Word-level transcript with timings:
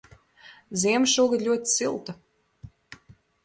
Ziema 0.83 1.11
šogad 1.11 1.45
ļoti 1.49 1.75
silta. 1.77 2.19